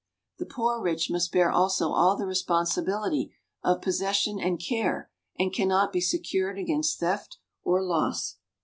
The 0.39 0.47
poor 0.47 0.81
rich 0.81 1.11
must 1.11 1.31
bear 1.31 1.51
also 1.51 1.89
all 1.91 2.15
the 2.17 2.25
responsibility 2.25 3.35
of 3.63 3.83
possession 3.83 4.39
and 4.39 4.59
care, 4.59 5.11
and 5.37 5.53
cannot 5.53 5.93
be 5.93 6.01
secured 6.01 6.57
against 6.57 6.99
theft 6.99 7.37
or 7.63 7.83
loss. 7.83 8.37